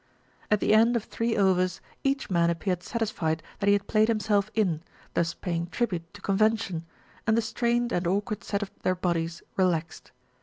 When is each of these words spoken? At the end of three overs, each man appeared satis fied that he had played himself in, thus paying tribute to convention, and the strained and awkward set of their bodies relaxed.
At 0.49 0.61
the 0.61 0.73
end 0.73 0.95
of 0.95 1.03
three 1.03 1.37
overs, 1.37 1.79
each 2.03 2.31
man 2.31 2.49
appeared 2.49 2.81
satis 2.81 3.11
fied 3.11 3.43
that 3.59 3.67
he 3.67 3.73
had 3.73 3.85
played 3.85 4.07
himself 4.07 4.49
in, 4.55 4.81
thus 5.13 5.35
paying 5.35 5.67
tribute 5.67 6.11
to 6.15 6.21
convention, 6.21 6.87
and 7.27 7.37
the 7.37 7.41
strained 7.43 7.91
and 7.91 8.07
awkward 8.07 8.43
set 8.43 8.63
of 8.63 8.71
their 8.81 8.95
bodies 8.95 9.43
relaxed. 9.57 10.11